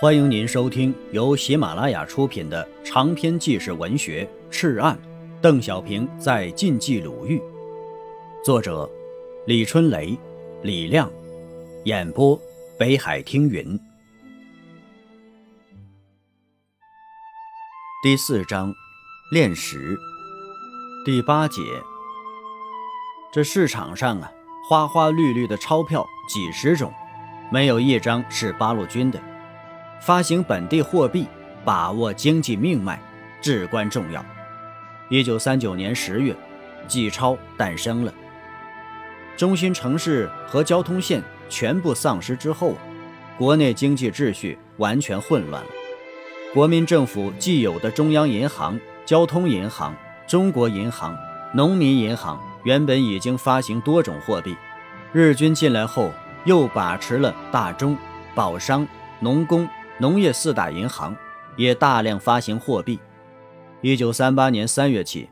[0.00, 4.96] 欢迎您收听由喜马拉雅出品的长篇纪实文学《赤案》，
[5.40, 7.42] 邓小平在晋冀鲁豫，
[8.44, 8.88] 作者
[9.44, 10.16] 李春雷、
[10.62, 11.10] 李亮，
[11.84, 12.40] 演播
[12.78, 13.76] 北海听云。
[18.00, 18.72] 第四章，
[19.32, 19.98] 炼石，
[21.04, 21.60] 第八节。
[23.32, 24.30] 这市场上啊，
[24.68, 26.94] 花花绿绿的钞票几十种，
[27.50, 29.20] 没有一张是八路军的。
[30.00, 31.26] 发行本地货币，
[31.64, 33.00] 把握经济命脉，
[33.40, 34.24] 至关重要。
[35.08, 36.34] 一九三九年十月，
[36.86, 38.12] 纪钞诞生了。
[39.36, 42.76] 中心城市和交通线全部丧失之后，
[43.36, 45.70] 国内经济秩序完全混乱了。
[46.54, 49.94] 国民政府既有的中央银行、交通银行、
[50.26, 51.16] 中国银行、
[51.54, 54.56] 农民银行原本已经发行多种货币，
[55.12, 56.12] 日军进来后
[56.44, 57.96] 又把持了大中、
[58.34, 58.86] 宝商、
[59.20, 59.68] 农工。
[59.98, 61.14] 农业四大银行
[61.56, 62.98] 也大量发行货币。
[63.80, 65.28] 一九三八年三月起，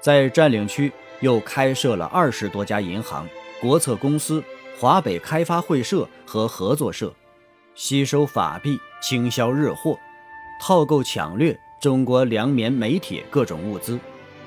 [0.00, 3.26] 在占领区又开设了二十多家银行、
[3.60, 4.42] 国策公司、
[4.78, 7.12] 华北开发会社和合作社，
[7.74, 9.98] 吸收法币，倾销日货，
[10.60, 13.98] 套购抢掠中国粮棉煤铁各种物资，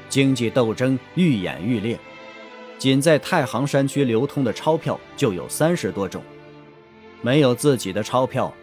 [0.08, 2.00] 经济斗争愈演愈烈。
[2.78, 6.22] 仅在太行山区流通的钞票就有三十多种，
[7.22, 8.54] 没有自己的钞票。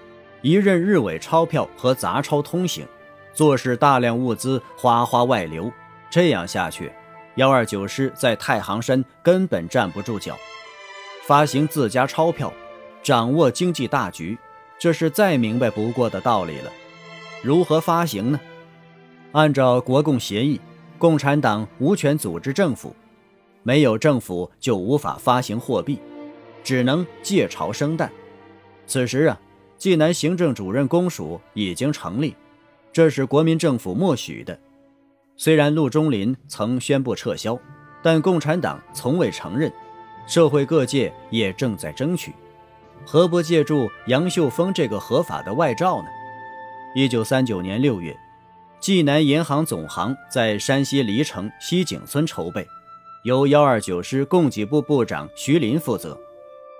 [0.42, 2.86] 一任日伪钞票和杂钞通行，
[3.34, 5.70] 坐使大量物资哗哗外流。
[6.08, 6.90] 这样下去，
[7.34, 10.36] 幺二九师在太行山根本站不住脚。
[11.26, 12.52] 发行自家钞票，
[13.02, 14.36] 掌握经济大局，
[14.78, 16.72] 这是再明白不过的道理了。
[17.42, 18.40] 如何发行呢？
[19.32, 20.60] 按照国共协议，
[20.98, 22.96] 共产党无权组织政府，
[23.62, 26.00] 没有政府就无法发行货币，
[26.64, 28.10] 只能借钞生蛋。
[28.86, 29.38] 此时啊。
[29.80, 32.36] 济南行政主任公署已经成立，
[32.92, 34.56] 这是国民政府默许的。
[35.38, 37.58] 虽然陆中林曾宣布撤销，
[38.02, 39.72] 但共产党从未承认，
[40.26, 42.30] 社会各界也正在争取，
[43.06, 46.08] 何不借助杨秀峰这个合法的外罩呢？
[46.94, 48.14] 一九三九年六月，
[48.80, 52.68] 济南银行总行在山西黎城西井村筹备，
[53.24, 56.20] 由幺二九师供给部部长徐林负责，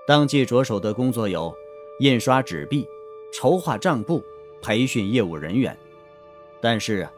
[0.05, 1.51] 当即着手的工作有。
[1.99, 2.87] 印刷纸币，
[3.31, 4.23] 筹划账簿，
[4.61, 5.75] 培训业务人员。
[6.59, 7.11] 但是啊，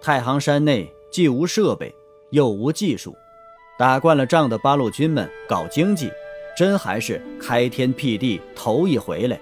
[0.00, 1.94] 太行山内既无设备，
[2.30, 3.16] 又无技术，
[3.78, 6.10] 打惯了仗的八路军们搞经济，
[6.56, 9.40] 真还是开天辟地头一回来。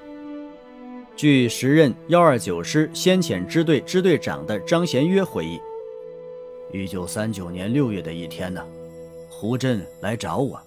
[1.15, 5.61] 据时任幺二九师先遣支队支队长的张贤约回忆，
[6.73, 8.65] 一九三九年六月的一天呢，
[9.29, 10.59] 胡震来找我，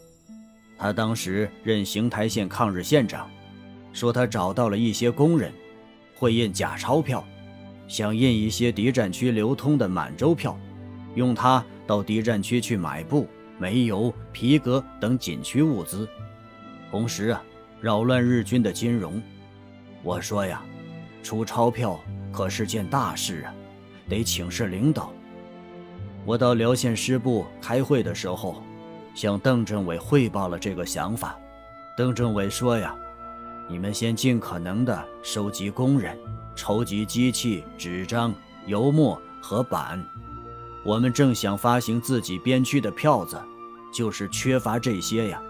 [0.78, 3.28] 他当时任邢台县抗日县长。
[3.96, 5.54] 说他找到了一些工人，
[6.16, 7.26] 会印假钞票，
[7.88, 10.60] 想印一些敌占区流通的满洲票，
[11.16, 13.26] 用它到敌占区去买布、
[13.58, 16.06] 煤油、皮革等紧缺物资，
[16.92, 17.42] 同时啊，
[17.80, 19.22] 扰乱日军的金融。
[20.04, 20.62] 我说呀，
[21.24, 21.98] 出钞票
[22.34, 23.54] 可是件大事啊，
[24.10, 25.14] 得请示领导。
[26.26, 28.62] 我到辽县师部开会的时候，
[29.14, 31.40] 向邓政委汇报了这个想法，
[31.96, 32.94] 邓政委说呀。
[33.68, 36.16] 你们先尽可能的收集工人，
[36.56, 38.34] 筹集机器、纸张、
[38.68, 40.04] 油墨和板。
[40.84, 43.42] 我们正想发行自己编区的票子，
[43.92, 45.42] 就是缺乏这些呀。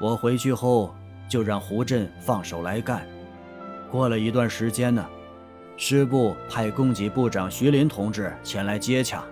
[0.00, 0.92] 我回去后
[1.30, 3.06] 就让胡震放手来干。
[3.88, 5.06] 过了一段时间呢，
[5.76, 9.22] 师部派供给部长徐林同志前来接洽，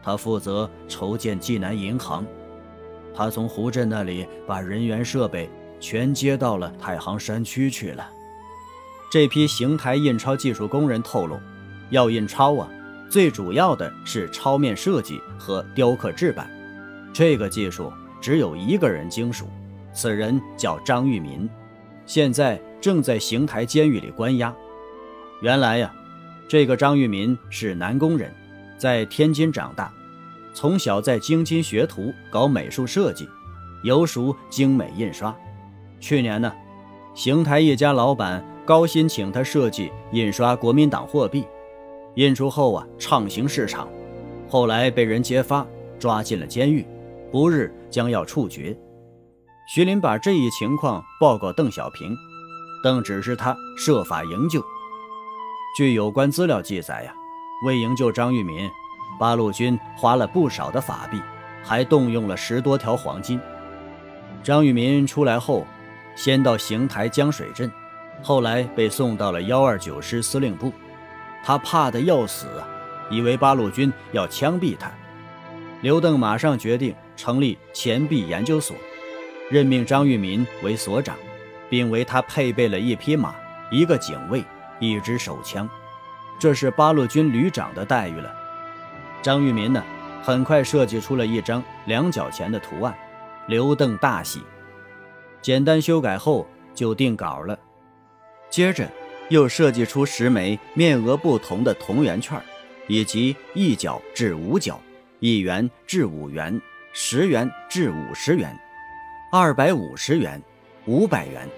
[0.00, 2.24] 他负责筹建济南银行。
[3.12, 5.50] 他从胡震那里把人员设备。
[5.80, 8.08] 全接到了太行山区去了。
[9.10, 11.38] 这批邢台印钞技术工人透露，
[11.90, 12.68] 要印钞啊，
[13.08, 16.50] 最主要的是钞面设计和雕刻制版。
[17.12, 19.48] 这个技术只有一个人精熟，
[19.94, 21.48] 此人叫张玉民，
[22.04, 24.54] 现在正在邢台监狱里关押。
[25.40, 25.90] 原来呀，
[26.46, 28.30] 这个张玉民是南工人，
[28.76, 29.90] 在天津长大，
[30.52, 33.26] 从小在京津学徒搞美术设计，
[33.82, 35.34] 尤熟精美印刷。
[36.00, 36.52] 去年呢，
[37.12, 41.44] 邢台一家老板高薪请他设计印刷国民党货币，
[42.14, 43.88] 印出后啊畅行市场，
[44.48, 45.66] 后来被人揭发，
[45.98, 46.86] 抓进了监狱，
[47.32, 48.76] 不日将要处决。
[49.74, 52.16] 徐林把这一情况报告邓小平，
[52.82, 54.64] 邓指示他设法营救。
[55.76, 57.12] 据有关资料记载呀，
[57.66, 58.70] 为营救张玉民，
[59.18, 61.20] 八路军花了不少的法币，
[61.62, 63.40] 还动用了十多条黄金。
[64.44, 65.66] 张玉民出来后。
[66.18, 67.70] 先到邢台江水镇，
[68.24, 70.72] 后来被送到了幺二九师司令部。
[71.44, 72.48] 他怕得要死，
[73.08, 74.90] 以为八路军要枪毙他。
[75.80, 78.76] 刘邓马上决定成立钱币研究所，
[79.48, 81.16] 任命张玉民为所长，
[81.70, 83.32] 并为他配备了一匹马、
[83.70, 84.44] 一个警卫、
[84.80, 85.70] 一支手枪。
[86.40, 88.34] 这是八路军旅长的待遇了。
[89.22, 89.80] 张玉民呢，
[90.24, 92.92] 很快设计出了一张两角钱的图案，
[93.46, 94.42] 刘邓大喜。
[95.40, 97.58] 简单修改后就定稿了，
[98.50, 98.88] 接着
[99.28, 102.40] 又设计出十枚面额不同的铜圆券，
[102.86, 104.80] 以及一角至五角、
[105.20, 106.60] 一元至五元、
[106.92, 108.58] 十元至五十元、
[109.32, 110.42] 二百五十元、
[110.86, 111.48] 五百元、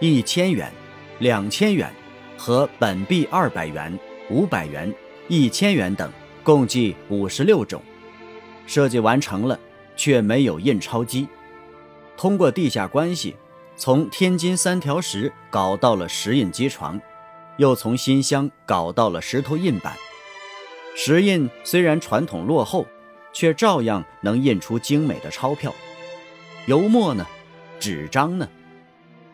[0.00, 0.70] 一千元、
[1.18, 1.90] 两千元
[2.36, 3.98] 和本币二百元、
[4.28, 4.92] 五百元、
[5.28, 6.10] 一千元等，
[6.42, 7.82] 共计五十六种。
[8.66, 9.58] 设计完成了，
[9.96, 11.26] 却没有印钞机。
[12.20, 13.34] 通过地下关系，
[13.76, 17.00] 从天津三条石搞到了石印机床，
[17.56, 19.96] 又从新乡搞到了石头印版。
[20.94, 22.86] 石印虽然传统落后，
[23.32, 25.74] 却照样能印出精美的钞票。
[26.66, 27.26] 油墨呢，
[27.78, 28.46] 纸张呢，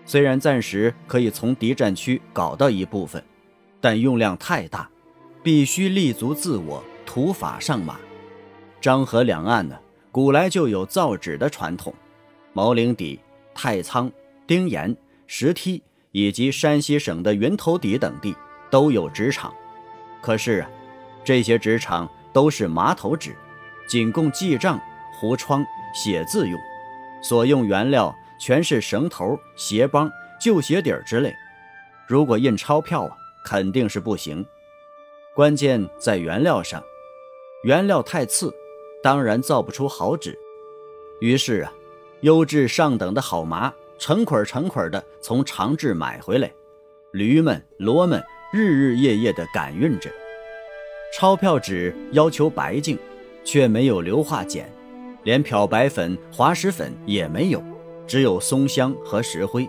[0.05, 3.21] 虽然暂时可以从敌占区搞到一部分，
[3.81, 4.89] 但用量太大，
[5.43, 7.97] 必须立足自我，土法上马。
[8.81, 9.77] 漳河两岸呢，
[10.13, 11.93] 古来就有造纸的传统。
[12.57, 13.21] 毛岭底、
[13.55, 14.11] 太仓、
[14.47, 18.35] 丁岩、石梯以及山西省的云头底等地
[18.71, 19.53] 都有纸厂，
[20.23, 20.71] 可是啊，
[21.23, 23.37] 这些纸厂都是麻头纸，
[23.87, 24.81] 仅供记账、
[25.13, 25.63] 糊窗、
[25.95, 26.59] 写字用，
[27.23, 30.11] 所用原料全是绳头、鞋帮、
[30.41, 31.35] 旧鞋底之类。
[32.07, 33.15] 如果印钞票啊，
[33.45, 34.43] 肯定是不行。
[35.35, 36.83] 关键在原料上，
[37.65, 38.51] 原料太次，
[39.03, 40.35] 当然造不出好纸。
[41.21, 41.71] 于是啊。
[42.23, 46.51] 优质上等的好麻，成捆成捆的从长治买回来，
[47.13, 48.23] 驴们、骡们
[48.53, 50.11] 日日夜夜的赶运着。
[51.15, 52.99] 钞票纸要求白净，
[53.45, 54.69] 却没有硫化碱，
[55.25, 57.63] 连漂白粉、滑石粉也没有，
[58.07, 59.69] 只有松香和石灰。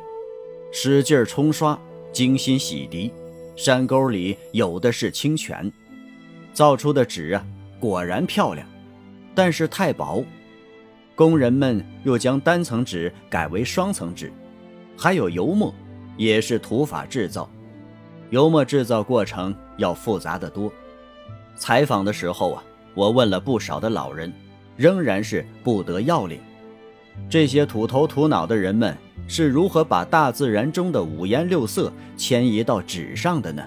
[0.72, 1.80] 使劲冲刷，
[2.12, 3.12] 精心洗涤，
[3.56, 5.72] 山沟里有的是清泉。
[6.54, 7.46] 造出的纸啊，
[7.80, 8.68] 果然漂亮，
[9.36, 10.24] 但是太薄。
[11.18, 14.32] 工人们又将单层纸改为双层纸，
[14.96, 15.74] 还有油墨，
[16.16, 17.50] 也是土法制造。
[18.30, 20.72] 油墨制造过程要复杂的多。
[21.56, 24.32] 采访的时候啊，我问了不少的老人，
[24.76, 26.40] 仍然是不得要领。
[27.28, 28.96] 这些土头土脑的人们
[29.28, 33.64] 是如何把大自然中的五颜六色迁移到纸上的呢？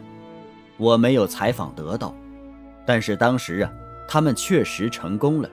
[0.77, 2.15] 我没有采访得到，
[2.87, 3.73] 但是当时啊，
[4.07, 5.51] 他们确实成功了。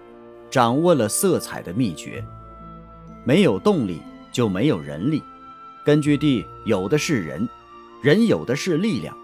[0.49, 2.23] 掌握了色彩的秘诀，
[3.23, 4.01] 没有动力
[4.31, 5.21] 就没有人力。
[5.83, 7.47] 根据地有的是人，
[8.01, 9.15] 人有的是力量。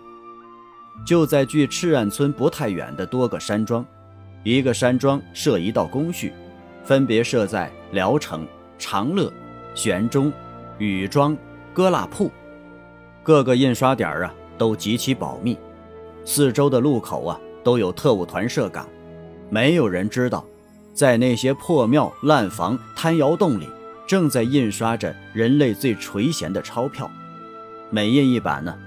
[1.06, 3.86] 就在距赤岸村不太远的多个山庄，
[4.44, 6.32] 一个山庄设一道工序，
[6.84, 8.48] 分别设在聊城、
[8.78, 9.32] 长乐、
[9.74, 10.32] 玄中、
[10.78, 11.36] 禹庄、
[11.74, 12.32] 疙瘩铺，
[13.24, 15.58] 各个印刷点啊都极其保密，
[16.26, 18.88] 四周的路口啊都有特务团设岗，
[19.50, 20.46] 没有人知道。
[20.94, 23.68] 在那些破庙、烂房、贪窑洞里，
[24.06, 27.10] 正在印刷着人类最垂涎的钞票。
[27.90, 28.78] 每印一版呢，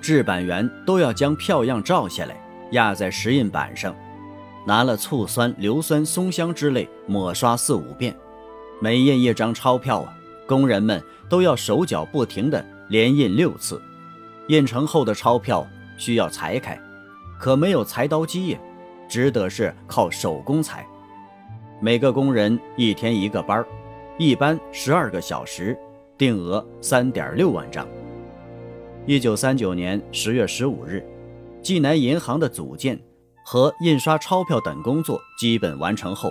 [0.00, 2.34] 制版员都要将票样照下来，
[2.72, 3.94] 压在石印板上，
[4.66, 8.16] 拿了醋酸、硫酸、松香之类抹刷四五遍。
[8.80, 13.80] 每印一张钞票啊，工人们都要手脚不停地连印六次。
[14.48, 15.66] 印成后的钞票
[15.98, 16.80] 需要裁开，
[17.38, 18.58] 可没有裁刀机呀，
[19.08, 20.86] 只得是靠手工裁。
[21.82, 23.64] 每个工人一天一个班，
[24.18, 25.74] 一班十二个小时，
[26.18, 27.88] 定额三点六万张。
[29.06, 31.02] 一九三九年十月十五日，
[31.62, 33.00] 济南银行的组建
[33.46, 36.30] 和印刷钞票等工作基本完成后，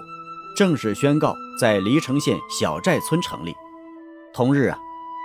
[0.56, 3.56] 正式宣告在黎城县小寨村成立。
[4.32, 4.78] 同日啊，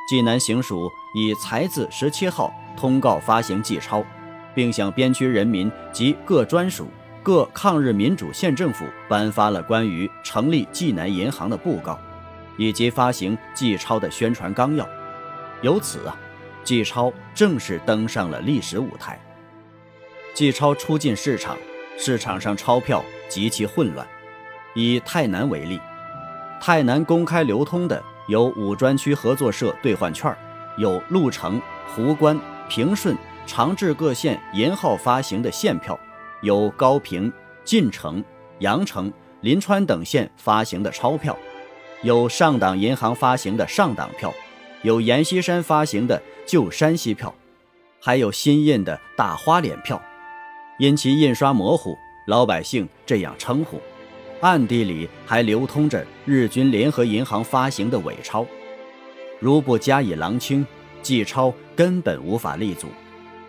[0.08, 4.02] 济南行署以财字十七号通告发行济钞，
[4.54, 6.86] 并向边区人民及各专属。
[7.24, 11.98] 各抗日民主县政府颁发了关于成立济南银行的布告，
[12.58, 14.86] 以及发行济钞的宣传纲要。
[15.62, 16.14] 由此啊，
[16.62, 19.18] 济钞正式登上了历史舞台。
[20.34, 21.56] 济钞初进市场，
[21.96, 24.06] 市场上钞票极其混乱。
[24.74, 25.80] 以泰南为例，
[26.60, 30.36] 泰南公开流通的有五专区合作社兑换券，
[30.76, 32.38] 有鹿城、湖关、
[32.68, 33.16] 平顺、
[33.46, 35.98] 长治各县银号发行的现票。
[36.44, 37.32] 由高平、
[37.64, 38.22] 晋城、
[38.60, 41.36] 阳城、临川等县发行的钞票，
[42.02, 44.32] 有上党银行发行的上党票，
[44.82, 47.34] 有阎锡山发行的旧山西票，
[47.98, 50.00] 还有新印的大花脸票，
[50.78, 51.96] 因其印刷模糊，
[52.26, 53.80] 老百姓这样称呼。
[54.40, 58.46] 暗地里还流通着日军联合银行发行的伪钞，
[59.40, 60.66] 如不加以狼清，
[61.00, 62.88] 纪钞根本无法立足，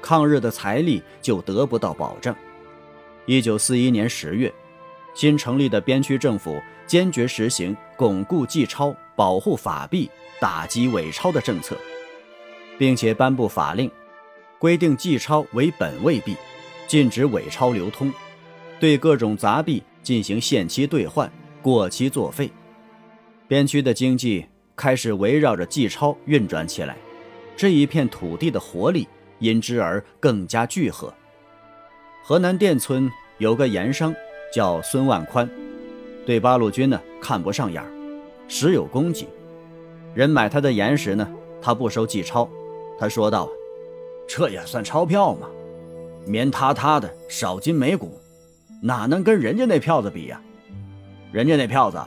[0.01, 2.33] 抗日的财力就得不到保证。
[3.25, 4.53] 一九四一年十月，
[5.13, 11.75] 新成立的边区政府坚决实行巩固纪钞、保护法币、打击伪钞的政策，
[12.77, 13.89] 并且颁布法令，
[14.59, 16.35] 规定纪钞为本位币，
[16.87, 18.11] 禁止伪钞流通，
[18.79, 19.83] 对各种杂币。
[20.05, 21.31] 进行限期兑换、
[21.63, 22.47] 过期作废，
[23.47, 26.95] 边区的经济开始围绕着纪钞运转起来，
[27.57, 29.07] 这一片土地的活力
[29.39, 31.11] 因之而更加聚合。
[32.27, 34.11] 河南店村有个盐商
[34.51, 35.47] 叫孙万宽，
[36.25, 37.87] 对八路军呢看不上眼儿，
[38.47, 39.27] 时有功绩。
[40.15, 41.29] 人买他的盐时呢，
[41.61, 42.49] 他不收纪钞，
[42.97, 43.47] 他说道
[44.27, 45.47] ：“这也算钞票吗？
[46.25, 48.19] 棉塌塌的，少筋没骨。”
[48.81, 50.41] 哪能跟人家那票子比呀？
[51.31, 52.01] 人家那票子，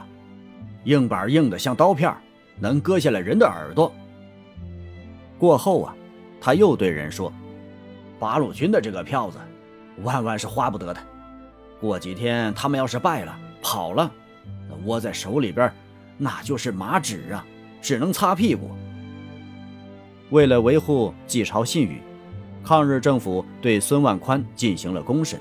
[0.83, 2.13] 硬板硬的像刀片，
[2.59, 3.95] 能割下来人的耳朵。
[5.39, 5.95] 过后啊，
[6.41, 7.33] 他又对人说
[8.19, 9.39] ：“八路军的这个票子，
[10.03, 11.01] 万万是花不得的。
[11.81, 14.11] 过几天他们要是败了跑了，
[14.69, 15.73] 那握在手里边，
[16.17, 17.45] 那就是马纸啊，
[17.81, 18.71] 只能擦屁股。”
[20.31, 22.03] 为了维护纪朝信誉，
[22.63, 25.41] 抗日政府对孙万宽进行了公审。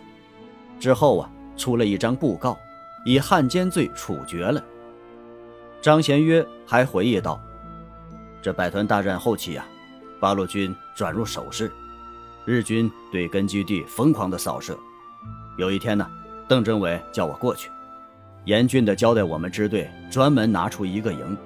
[0.80, 2.58] 之后啊，出了一张布告，
[3.04, 4.64] 以汉奸罪处决了。
[5.82, 7.42] 张贤约还回忆道
[8.42, 9.66] ：“这百团大战后期呀，
[10.20, 11.72] 八路军转入守势，
[12.48, 14.75] 日军对根据地疯狂的扫射。
[15.58, 16.10] 有一天呢，
[16.48, 17.70] 邓政委叫我过去，
[18.46, 21.38] 严峻的交代我们支队专门拿出一个营，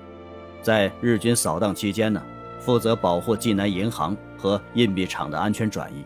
[0.62, 2.22] 在日军扫荡期间呢，
[2.60, 6.06] 负责保护济南银行和印币厂的安全转移。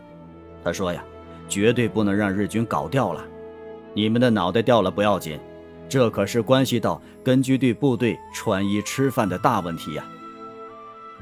[0.64, 1.04] 他说呀。”
[1.48, 3.24] 绝对不能让日军搞掉了，
[3.94, 5.40] 你们的脑袋掉了不要紧，
[5.88, 10.04] 这可是关系到根据地部队穿衣吃饭的大问题呀。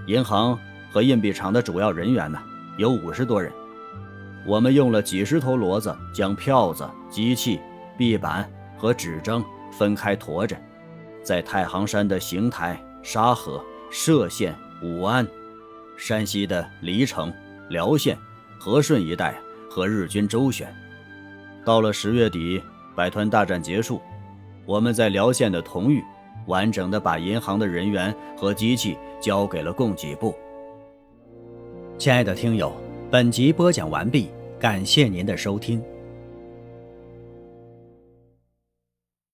[0.07, 0.57] 银行
[0.93, 2.39] 和印币厂的主要人员呢，
[2.77, 3.51] 有五十多人，
[4.45, 7.59] 我们用了几十头骡子将票子、机器、
[7.97, 10.55] 币板和纸张分开驮着，
[11.23, 15.27] 在太行山的邢台、沙河、歙县、武安、
[15.97, 17.33] 山西的黎城、
[17.69, 18.17] 辽县、
[18.59, 19.35] 和顺一带。
[19.73, 20.71] 和日军周旋，
[21.65, 22.61] 到了十月底，
[22.95, 23.99] 百团大战结束，
[24.67, 26.03] 我们在辽县的同玉，
[26.45, 30.35] 完整的把银行的人员和机器交给了供给部。
[31.97, 32.71] 亲爱的听友，
[33.13, 34.29] 本集播讲完毕，
[34.59, 35.79] 感谢您的收听。